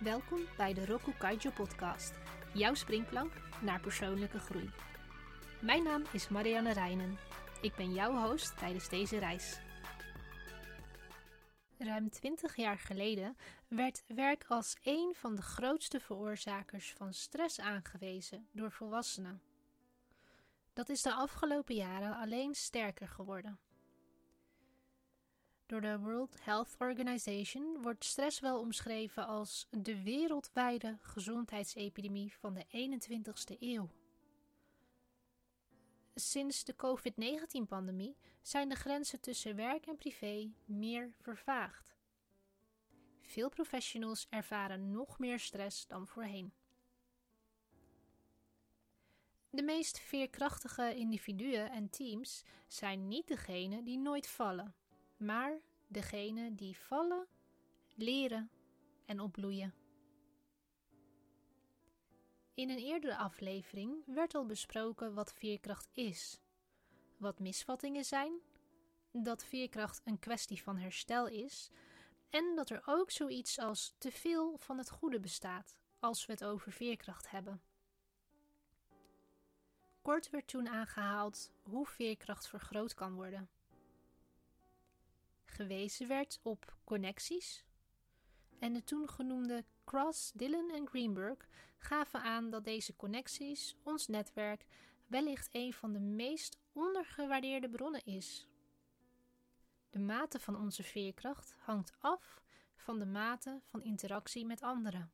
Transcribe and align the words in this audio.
Welkom 0.00 0.40
bij 0.56 0.74
de 0.74 0.84
Roku 0.86 1.12
Kaijo 1.18 1.50
podcast, 1.50 2.12
jouw 2.54 2.74
springplank 2.74 3.32
naar 3.62 3.80
persoonlijke 3.80 4.38
groei. 4.38 4.70
Mijn 5.60 5.82
naam 5.82 6.02
is 6.12 6.28
Marianne 6.28 6.72
Reinen. 6.72 7.18
Ik 7.60 7.74
ben 7.74 7.92
jouw 7.92 8.28
host 8.28 8.58
tijdens 8.58 8.88
deze 8.88 9.18
reis. 9.18 9.60
Ruim 11.78 12.10
20 12.10 12.56
jaar 12.56 12.78
geleden 12.78 13.36
werd 13.68 14.02
werk 14.06 14.44
als 14.48 14.76
een 14.82 15.14
van 15.16 15.34
de 15.34 15.42
grootste 15.42 16.00
veroorzakers 16.00 16.92
van 16.96 17.12
stress 17.12 17.60
aangewezen 17.60 18.48
door 18.52 18.72
volwassenen. 18.72 19.42
Dat 20.72 20.88
is 20.88 21.02
de 21.02 21.12
afgelopen 21.12 21.74
jaren 21.74 22.16
alleen 22.16 22.54
sterker 22.54 23.08
geworden. 23.08 23.58
Door 25.70 25.80
de 25.80 25.98
World 25.98 26.36
Health 26.40 26.76
Organization 26.78 27.82
wordt 27.82 28.04
stress 28.04 28.40
wel 28.40 28.60
omschreven 28.60 29.26
als 29.26 29.68
de 29.70 30.02
wereldwijde 30.02 30.98
gezondheidsepidemie 31.00 32.32
van 32.38 32.54
de 32.54 32.64
21ste 32.64 33.58
eeuw. 33.58 33.90
Sinds 36.14 36.64
de 36.64 36.76
COVID-19-pandemie 36.76 38.16
zijn 38.42 38.68
de 38.68 38.74
grenzen 38.74 39.20
tussen 39.20 39.56
werk 39.56 39.86
en 39.86 39.96
privé 39.96 40.52
meer 40.64 41.12
vervaagd. 41.20 41.94
Veel 43.22 43.48
professionals 43.48 44.26
ervaren 44.30 44.90
nog 44.90 45.18
meer 45.18 45.38
stress 45.38 45.86
dan 45.86 46.06
voorheen. 46.06 46.52
De 49.50 49.62
meest 49.62 49.98
veerkrachtige 50.00 50.94
individuen 50.94 51.70
en 51.70 51.90
teams 51.90 52.44
zijn 52.66 53.08
niet 53.08 53.28
degene 53.28 53.82
die 53.82 53.98
nooit 53.98 54.26
vallen 54.26 54.74
maar 55.20 55.60
degene 55.86 56.54
die 56.54 56.76
vallen, 56.76 57.26
leren 57.94 58.50
en 59.04 59.20
opbloeien. 59.20 59.74
In 62.54 62.70
een 62.70 62.78
eerdere 62.78 63.16
aflevering 63.16 64.02
werd 64.06 64.34
al 64.34 64.46
besproken 64.46 65.14
wat 65.14 65.32
veerkracht 65.32 65.88
is, 65.92 66.40
wat 67.16 67.38
misvattingen 67.38 68.04
zijn, 68.04 68.32
dat 69.12 69.44
veerkracht 69.44 70.00
een 70.04 70.18
kwestie 70.18 70.62
van 70.62 70.76
herstel 70.76 71.26
is 71.26 71.70
en 72.30 72.56
dat 72.56 72.70
er 72.70 72.82
ook 72.86 73.10
zoiets 73.10 73.58
als 73.58 73.94
te 73.98 74.10
veel 74.10 74.58
van 74.58 74.78
het 74.78 74.90
goede 74.90 75.20
bestaat 75.20 75.76
als 75.98 76.26
we 76.26 76.32
het 76.32 76.44
over 76.44 76.72
veerkracht 76.72 77.30
hebben. 77.30 77.62
Kort 80.02 80.30
werd 80.30 80.46
toen 80.46 80.68
aangehaald 80.68 81.52
hoe 81.62 81.86
veerkracht 81.86 82.48
vergroot 82.48 82.94
kan 82.94 83.14
worden 83.14 83.50
gewezen 85.60 86.08
werd 86.08 86.40
op 86.42 86.76
connecties. 86.84 87.64
En 88.58 88.72
de 88.72 88.84
toen 88.84 89.08
genoemde 89.08 89.64
Cross, 89.84 90.32
Dillon 90.32 90.70
en 90.70 90.86
Greenberg 90.86 91.48
gaven 91.78 92.22
aan 92.22 92.50
dat 92.50 92.64
deze 92.64 92.96
connecties, 92.96 93.76
ons 93.82 94.06
netwerk, 94.06 94.66
wellicht 95.06 95.48
een 95.52 95.72
van 95.72 95.92
de 95.92 95.98
meest 95.98 96.58
ondergewaardeerde 96.72 97.68
bronnen 97.68 98.04
is. 98.04 98.46
De 99.90 99.98
mate 99.98 100.38
van 100.38 100.56
onze 100.56 100.82
veerkracht 100.82 101.54
hangt 101.58 101.92
af 101.98 102.42
van 102.74 102.98
de 102.98 103.06
mate 103.06 103.60
van 103.64 103.82
interactie 103.82 104.46
met 104.46 104.62
anderen. 104.62 105.12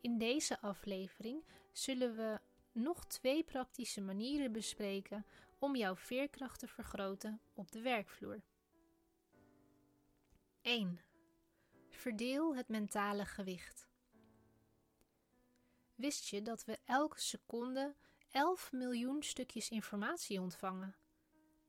In 0.00 0.18
deze 0.18 0.60
aflevering 0.60 1.44
zullen 1.72 2.16
we 2.16 2.40
nog 2.72 3.04
twee 3.04 3.44
praktische 3.44 4.00
manieren 4.00 4.52
bespreken 4.52 5.26
om 5.62 5.76
jouw 5.76 5.96
veerkracht 5.96 6.58
te 6.58 6.68
vergroten 6.68 7.40
op 7.54 7.72
de 7.72 7.80
werkvloer. 7.80 8.42
1. 10.62 11.00
Verdeel 11.88 12.56
het 12.56 12.68
mentale 12.68 13.24
gewicht. 13.24 13.88
Wist 15.94 16.28
je 16.28 16.42
dat 16.42 16.64
we 16.64 16.78
elke 16.84 17.20
seconde 17.20 17.94
11 18.30 18.72
miljoen 18.72 19.22
stukjes 19.22 19.68
informatie 19.68 20.40
ontvangen? 20.40 20.96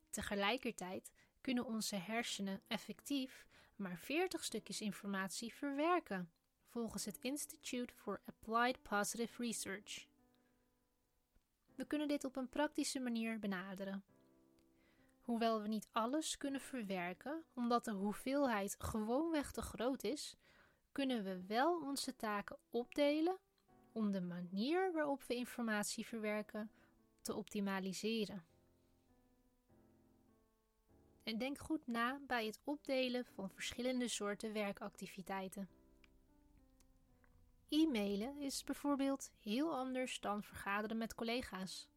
Tegelijkertijd 0.10 1.12
kunnen 1.42 1.66
onze 1.66 1.96
hersenen 1.96 2.62
effectief 2.68 3.46
maar 3.76 3.98
40 3.98 4.44
stukjes 4.44 4.82
informatie 4.82 5.54
verwerken, 5.54 6.32
volgens 6.66 7.06
het 7.06 7.18
Institute 7.18 7.94
for 7.94 8.22
Applied 8.26 8.82
Positive 8.82 9.44
Research. 9.44 10.12
We 11.76 11.86
kunnen 11.86 12.08
dit 12.08 12.24
op 12.24 12.36
een 12.36 12.50
praktische 12.50 13.00
manier 13.00 13.40
benaderen. 13.40 14.04
Hoewel 15.22 15.62
we 15.62 15.68
niet 15.68 15.88
alles 15.92 16.38
kunnen 16.38 16.62
verwerken, 16.62 17.44
omdat 17.54 17.86
de 17.86 17.92
hoeveelheid 17.92 18.76
gewoonweg 18.80 19.52
te 19.52 19.62
groot 19.62 20.04
is, 20.04 20.38
kunnen 20.92 21.24
we 21.24 21.46
wel 21.46 21.80
onze 21.82 22.16
taken 22.16 22.58
opdelen 22.70 23.38
om 23.92 24.12
de 24.12 24.22
manier 24.22 24.92
waarop 24.92 25.24
we 25.24 25.36
informatie 25.36 26.06
verwerken 26.06 26.72
te 27.22 27.36
optimaliseren. 27.36 28.46
En 31.24 31.38
denk 31.38 31.58
goed 31.58 31.88
na 31.88 32.20
bij 32.28 32.46
het 32.46 32.60
opdelen 32.64 33.26
van 33.26 33.50
verschillende 33.50 34.08
soorten 34.08 34.54
werkactiviteiten. 34.54 35.70
E-mailen 37.74 38.38
is 38.38 38.64
bijvoorbeeld 38.64 39.32
heel 39.40 39.76
anders 39.76 40.20
dan 40.20 40.44
vergaderen 40.44 40.98
met 40.98 41.16
collega's. 41.16 41.88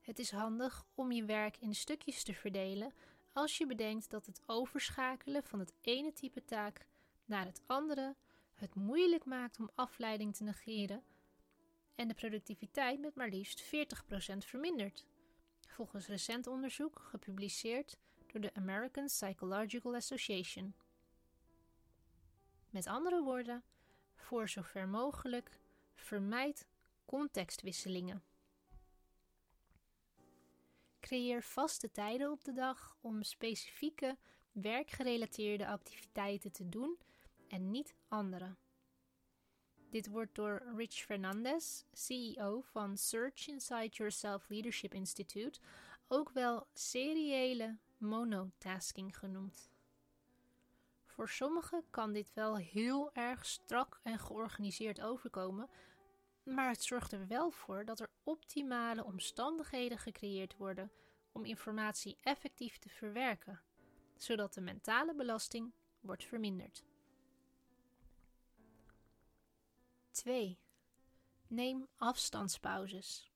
Het 0.00 0.18
is 0.18 0.30
handig 0.30 0.86
om 0.94 1.12
je 1.12 1.24
werk 1.24 1.56
in 1.56 1.74
stukjes 1.74 2.22
te 2.22 2.34
verdelen 2.34 2.92
als 3.32 3.58
je 3.58 3.66
bedenkt 3.66 4.10
dat 4.10 4.26
het 4.26 4.42
overschakelen 4.46 5.42
van 5.44 5.58
het 5.58 5.72
ene 5.80 6.12
type 6.12 6.44
taak 6.44 6.86
naar 7.24 7.44
het 7.44 7.62
andere 7.66 8.16
het 8.54 8.74
moeilijk 8.74 9.24
maakt 9.24 9.58
om 9.58 9.70
afleiding 9.74 10.36
te 10.36 10.44
negeren 10.44 11.02
en 11.94 12.08
de 12.08 12.14
productiviteit 12.14 13.00
met 13.00 13.14
maar 13.14 13.28
liefst 13.28 13.62
40% 13.64 13.66
vermindert. 14.38 15.06
Volgens 15.68 16.06
recent 16.06 16.46
onderzoek 16.46 17.00
gepubliceerd 17.00 17.98
door 18.26 18.40
de 18.40 18.54
American 18.54 19.06
Psychological 19.06 19.94
Association. 19.94 20.74
Met 22.70 22.86
andere 22.86 23.22
woorden, 23.22 23.62
voor 24.32 24.48
zover 24.48 24.88
mogelijk 24.88 25.50
vermijd 25.94 26.66
contextwisselingen. 27.04 28.22
Creëer 31.00 31.42
vaste 31.42 31.90
tijden 31.90 32.30
op 32.30 32.44
de 32.44 32.52
dag 32.52 32.96
om 33.00 33.22
specifieke 33.22 34.16
werkgerelateerde 34.52 35.66
activiteiten 35.66 36.52
te 36.52 36.68
doen 36.68 36.98
en 37.48 37.70
niet 37.70 37.94
andere. 38.08 38.56
Dit 39.90 40.06
wordt 40.06 40.34
door 40.34 40.72
Rich 40.76 40.94
Fernandez, 40.94 41.84
CEO 41.92 42.60
van 42.60 42.96
Search 42.96 43.48
Inside 43.48 43.88
Yourself 43.88 44.48
Leadership 44.48 44.94
Institute, 44.94 45.60
ook 46.08 46.30
wel 46.30 46.66
seriële 46.72 47.78
monotasking 47.98 49.18
genoemd. 49.18 49.70
Voor 51.14 51.28
sommigen 51.28 51.84
kan 51.90 52.12
dit 52.12 52.32
wel 52.34 52.56
heel 52.56 53.12
erg 53.12 53.46
strak 53.46 54.00
en 54.02 54.18
georganiseerd 54.18 55.00
overkomen, 55.00 55.70
maar 56.42 56.68
het 56.68 56.82
zorgt 56.82 57.12
er 57.12 57.26
wel 57.26 57.50
voor 57.50 57.84
dat 57.84 58.00
er 58.00 58.10
optimale 58.22 59.04
omstandigheden 59.04 59.98
gecreëerd 59.98 60.56
worden 60.56 60.92
om 61.32 61.44
informatie 61.44 62.16
effectief 62.20 62.78
te 62.78 62.88
verwerken, 62.88 63.62
zodat 64.16 64.54
de 64.54 64.60
mentale 64.60 65.14
belasting 65.14 65.72
wordt 66.00 66.24
verminderd. 66.24 66.84
2. 70.10 70.58
Neem 71.46 71.86
afstandspauzes. 71.96 73.32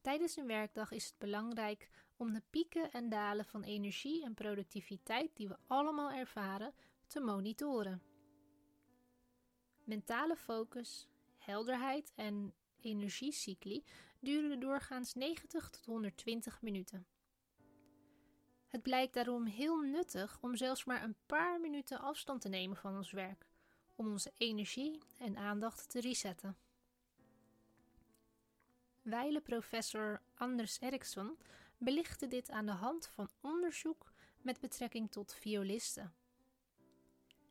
Tijdens 0.00 0.36
een 0.36 0.46
werkdag 0.46 0.90
is 0.90 1.04
het 1.04 1.18
belangrijk 1.18 1.90
om 2.18 2.32
de 2.32 2.42
pieken 2.50 2.90
en 2.90 3.08
dalen 3.08 3.44
van 3.44 3.62
energie 3.62 4.24
en 4.24 4.34
productiviteit 4.34 5.36
die 5.36 5.48
we 5.48 5.56
allemaal 5.66 6.10
ervaren 6.10 6.74
te 7.06 7.20
monitoren. 7.20 8.02
Mentale 9.84 10.36
focus, 10.36 11.08
helderheid 11.38 12.12
en 12.14 12.54
energiecycli 12.80 13.84
duren 14.20 14.60
doorgaans 14.60 15.14
90 15.14 15.70
tot 15.70 15.84
120 15.84 16.62
minuten. 16.62 17.06
Het 18.66 18.82
blijkt 18.82 19.14
daarom 19.14 19.46
heel 19.46 19.80
nuttig 19.80 20.38
om 20.40 20.56
zelfs 20.56 20.84
maar 20.84 21.02
een 21.02 21.16
paar 21.26 21.60
minuten 21.60 22.00
afstand 22.00 22.40
te 22.40 22.48
nemen 22.48 22.76
van 22.76 22.96
ons 22.96 23.10
werk, 23.10 23.46
om 23.94 24.10
onze 24.10 24.32
energie 24.36 24.98
en 25.18 25.36
aandacht 25.36 25.90
te 25.90 26.00
resetten. 26.00 26.56
Wijle 29.02 29.40
professor 29.40 30.22
Anders 30.34 30.80
Eriksson 30.80 31.38
belichtte 31.78 32.28
dit 32.28 32.50
aan 32.50 32.66
de 32.66 32.72
hand 32.72 33.06
van 33.06 33.30
onderzoek 33.40 34.12
met 34.40 34.60
betrekking 34.60 35.10
tot 35.10 35.34
violisten. 35.34 36.14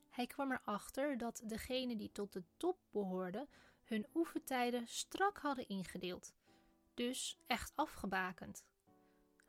Hij 0.09 0.27
kwam 0.27 0.51
erachter 0.51 1.18
dat 1.18 1.41
degenen 1.45 1.97
die 1.97 2.12
tot 2.12 2.33
de 2.33 2.44
top 2.57 2.77
behoorden 2.91 3.50
hun 3.83 4.07
oefentijden 4.13 4.88
strak 4.88 5.38
hadden 5.38 5.68
ingedeeld, 5.68 6.33
dus 6.94 7.39
echt 7.47 7.71
afgebakend. 7.75 8.65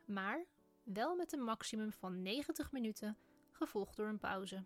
Maar 0.05 0.45
wel 0.83 1.17
met 1.17 1.33
een 1.33 1.43
maximum 1.43 1.93
van 1.93 2.23
90 2.23 2.73
minuten 2.73 3.17
gevolgd 3.51 3.97
door 3.97 4.09
een 4.09 4.19
pauze. 4.19 4.65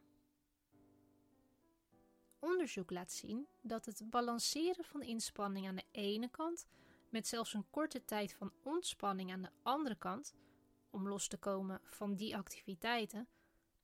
Onderzoek 2.38 2.90
laat 2.90 3.12
zien 3.12 3.46
dat 3.60 3.84
het 3.84 4.10
balanceren 4.10 4.84
van 4.84 5.02
inspanning 5.02 5.68
aan 5.68 5.76
de 5.76 5.84
ene 5.90 6.28
kant 6.28 6.66
met 7.12 7.26
zelfs 7.26 7.54
een 7.54 7.70
korte 7.70 8.04
tijd 8.04 8.34
van 8.34 8.52
ontspanning 8.62 9.32
aan 9.32 9.42
de 9.42 9.50
andere 9.62 9.96
kant, 9.96 10.34
om 10.90 11.08
los 11.08 11.28
te 11.28 11.36
komen 11.36 11.80
van 11.84 12.14
die 12.14 12.36
activiteiten, 12.36 13.28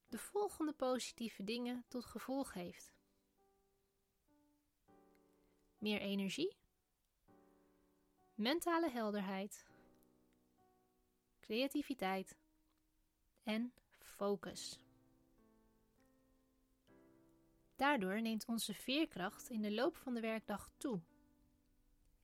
de 0.08 0.18
volgende 0.18 0.72
positieve 0.72 1.44
dingen 1.44 1.84
tot 1.88 2.04
gevolg 2.04 2.52
heeft. 2.52 2.92
Meer 5.78 6.00
energie, 6.00 6.56
mentale 8.34 8.90
helderheid, 8.90 9.66
creativiteit 11.40 12.36
en 13.42 13.72
focus. 13.98 14.78
Daardoor 17.76 18.22
neemt 18.22 18.46
onze 18.46 18.74
veerkracht 18.74 19.48
in 19.48 19.62
de 19.62 19.72
loop 19.72 19.96
van 19.96 20.14
de 20.14 20.20
werkdag 20.20 20.70
toe. 20.76 21.00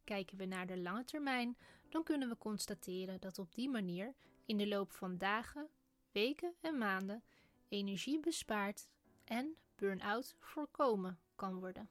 Kijken 0.04 0.38
we 0.38 0.44
naar 0.44 0.66
de 0.66 0.78
lange 0.78 1.04
termijn, 1.04 1.56
dan 1.88 2.02
kunnen 2.02 2.28
we 2.28 2.38
constateren 2.38 3.20
dat 3.20 3.38
op 3.38 3.54
die 3.54 3.68
manier 3.68 4.14
in 4.44 4.56
de 4.56 4.68
loop 4.68 4.92
van 4.92 5.18
dagen, 5.18 5.68
weken 6.12 6.54
en 6.60 6.78
maanden 6.78 7.22
energie 7.68 8.20
bespaard 8.20 8.88
en 9.24 9.56
burn-out 9.74 10.36
voorkomen 10.38 11.18
kan 11.34 11.58
worden. 11.58 11.90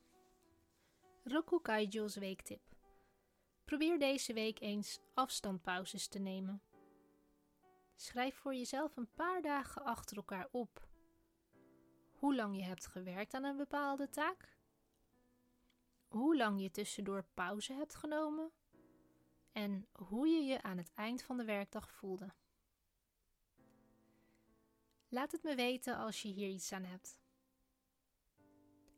Roku 1.23 1.61
Kaijo's 1.61 2.15
weektip. 2.15 2.61
Probeer 3.65 3.99
deze 3.99 4.33
week 4.33 4.59
eens 4.59 4.99
afstandpauzes 5.13 6.07
te 6.07 6.19
nemen. 6.19 6.61
Schrijf 7.95 8.35
voor 8.35 8.55
jezelf 8.55 8.97
een 8.97 9.13
paar 9.15 9.41
dagen 9.41 9.83
achter 9.83 10.17
elkaar 10.17 10.47
op 10.51 10.87
hoe 12.23 12.35
lang 12.35 12.55
je 12.55 12.63
hebt 12.63 12.87
gewerkt 12.87 13.33
aan 13.33 13.43
een 13.43 13.57
bepaalde 13.57 14.09
taak, 14.09 14.52
hoe 16.13 16.37
lang 16.37 16.61
je 16.61 16.71
tussendoor 16.71 17.25
pauze 17.33 17.73
hebt 17.73 17.95
genomen 17.95 18.51
en 19.51 19.87
hoe 19.91 20.27
je 20.27 20.43
je 20.43 20.61
aan 20.61 20.77
het 20.77 20.91
eind 20.95 21.21
van 21.21 21.37
de 21.37 21.43
werkdag 21.43 21.91
voelde. 21.91 22.33
Laat 25.07 25.31
het 25.31 25.43
me 25.43 25.55
weten 25.55 25.97
als 25.97 26.21
je 26.21 26.27
hier 26.27 26.49
iets 26.49 26.71
aan 26.71 26.83
hebt. 26.83 27.19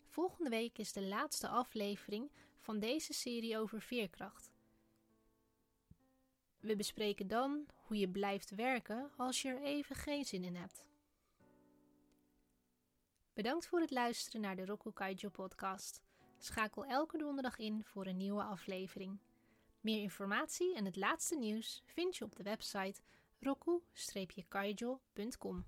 Volgende 0.05 0.49
week 0.49 0.77
is 0.77 0.93
de 0.93 1.07
laatste 1.07 1.47
aflevering 1.47 2.31
van 2.57 2.79
deze 2.79 3.13
serie 3.13 3.57
over 3.57 3.81
veerkracht. 3.81 4.53
We 6.59 6.75
bespreken 6.75 7.27
dan 7.27 7.65
hoe 7.75 7.97
je 7.97 8.09
blijft 8.09 8.49
werken 8.49 9.11
als 9.17 9.41
je 9.41 9.49
er 9.49 9.61
even 9.61 9.95
geen 9.95 10.25
zin 10.25 10.43
in 10.43 10.55
hebt. 10.55 10.85
Bedankt 13.33 13.67
voor 13.67 13.79
het 13.79 13.91
luisteren 13.91 14.41
naar 14.41 14.55
de 14.55 14.65
Roku 14.65 14.91
Kaijo 14.91 15.29
podcast. 15.29 16.04
Schakel 16.45 16.85
elke 16.85 17.17
donderdag 17.17 17.57
in 17.57 17.83
voor 17.83 18.05
een 18.05 18.17
nieuwe 18.17 18.43
aflevering. 18.43 19.19
Meer 19.81 20.01
informatie 20.01 20.75
en 20.75 20.85
het 20.85 20.95
laatste 20.95 21.37
nieuws 21.37 21.83
vind 21.85 22.17
je 22.17 22.23
op 22.23 22.35
de 22.35 22.43
website 22.43 23.01
roku-kaijo.com. 23.39 25.65